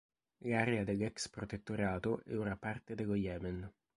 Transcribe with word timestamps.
L'area 0.45 0.83
dell'ex 0.83 1.29
protettorato 1.29 2.23
è 2.25 2.35
ora 2.35 2.57
parte 2.57 2.95
dello 2.95 3.13
Yemen. 3.13 3.71